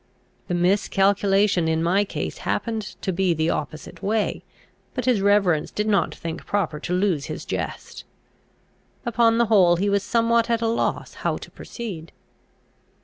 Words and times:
The 0.47 0.55
miscalculation 0.55 1.67
in 1.67 1.83
my 1.83 2.03
case 2.05 2.39
happened 2.39 2.95
to 3.03 3.13
be 3.13 3.35
the 3.35 3.51
opposite 3.51 4.01
way, 4.01 4.43
but 4.95 5.05
his 5.05 5.21
reverence 5.21 5.69
did 5.69 5.85
not 5.87 6.15
think 6.15 6.43
proper 6.43 6.79
to 6.79 6.93
lose 6.95 7.25
his 7.25 7.45
jest. 7.45 8.03
Upon 9.05 9.37
the 9.37 9.45
whole, 9.45 9.75
he 9.75 9.91
was 9.91 10.01
somewhat 10.01 10.49
at 10.49 10.59
a 10.59 10.65
loss 10.67 11.13
how 11.21 11.37
to 11.37 11.51
proceed. 11.51 12.11